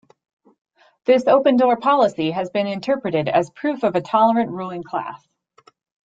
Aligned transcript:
This 1.05 1.25
open-door 1.27 1.77
policy 1.77 2.31
has 2.31 2.49
been 2.49 2.65
interpreted 2.65 3.29
as 3.29 3.51
proof 3.51 3.83
of 3.83 3.95
a 3.95 4.01
tolerant 4.01 4.49
ruling 4.49 4.81
class. 4.81 5.23